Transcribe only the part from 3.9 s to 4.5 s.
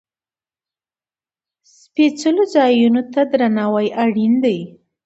اړین